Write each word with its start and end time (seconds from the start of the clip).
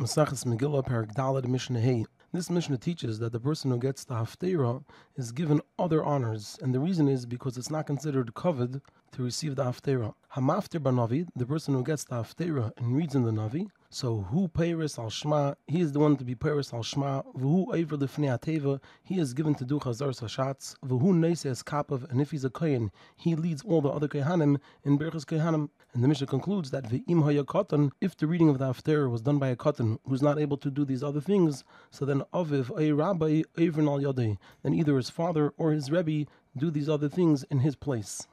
Masachas 0.00 0.46
Megillah, 0.46 0.86
Perek 0.86 1.12
Daled, 1.12 1.46
Mishnah 1.46 1.78
Hey. 1.78 2.06
This 2.32 2.48
Mishnah 2.48 2.78
teaches 2.78 3.18
that 3.18 3.30
the 3.30 3.38
person 3.38 3.70
who 3.70 3.78
gets 3.78 4.04
the 4.04 4.14
Haftarah 4.14 4.82
is 5.16 5.32
given 5.32 5.60
other 5.78 6.02
honors, 6.02 6.58
and 6.62 6.74
the 6.74 6.80
reason 6.80 7.08
is 7.08 7.26
because 7.26 7.58
it's 7.58 7.70
not 7.70 7.86
considered 7.86 8.32
kavod 8.32 8.80
to 9.12 9.22
receive 9.22 9.54
the 9.54 9.64
Haftarah. 9.64 10.14
Hamaftir 10.34 10.80
Banavi, 10.80 11.28
the 11.36 11.44
person 11.44 11.74
who 11.74 11.84
gets 11.84 12.04
the 12.04 12.14
Haftarah 12.14 12.72
and 12.78 12.96
reads 12.96 13.14
in 13.14 13.22
the 13.22 13.30
Navi, 13.30 13.66
so 13.90 14.22
who 14.30 14.48
Peiris 14.48 14.98
al 14.98 15.10
Shma, 15.10 15.56
he 15.66 15.82
is 15.82 15.92
the 15.92 15.98
one 15.98 16.16
to 16.16 16.24
be 16.24 16.34
Peiris 16.34 16.72
al 16.72 16.82
Shma, 16.82 17.22
V'hu 17.34 17.66
Eiver 17.66 17.98
Lefnei 17.98 18.38
Ateva, 18.38 18.80
he 19.02 19.18
is 19.18 19.34
given 19.34 19.54
to 19.56 19.66
do 19.66 19.78
Chazaras 19.78 20.22
HaShatz, 20.22 20.76
V'hu 20.86 21.12
Neises 21.12 21.62
Kapav, 21.62 22.10
and 22.10 22.18
if 22.18 22.30
he's 22.30 22.46
a 22.46 22.48
Kohen, 22.48 22.90
he 23.14 23.34
leads 23.34 23.60
all 23.62 23.82
the 23.82 23.90
other 23.90 24.08
Kohanim 24.08 24.58
in 24.84 24.98
Berchas 24.98 25.26
Kohanim. 25.26 25.68
And 25.92 26.02
the 26.02 26.08
Mishnah 26.08 26.28
concludes 26.28 26.70
that 26.70 26.84
V'im 26.84 27.24
Hayakatan, 27.24 27.90
if 28.00 28.16
the 28.16 28.26
reading 28.26 28.48
of 28.48 28.56
the 28.56 28.64
Haftarah 28.64 29.10
was 29.10 29.20
done 29.20 29.38
by 29.38 29.48
a 29.48 29.56
Katan 29.56 29.98
who's 30.08 30.22
not 30.22 30.38
able 30.38 30.56
to 30.56 30.70
do 30.70 30.86
these 30.86 31.02
other 31.02 31.20
things, 31.20 31.62
so 31.90 32.06
then 32.06 32.22
Aviv, 32.32 32.70
a 32.80 32.92
Rabbi, 32.92 33.42
Eiver 33.58 33.86
al 33.86 34.00
Yadei, 34.00 34.38
then 34.62 34.72
either 34.72 34.96
his 34.96 35.10
father 35.10 35.52
or 35.58 35.72
his 35.72 35.90
Rebbe 35.90 36.26
do 36.56 36.70
these 36.70 36.88
other 36.88 37.10
things 37.10 37.42
in 37.50 37.58
his 37.58 37.76
place. 37.76 38.26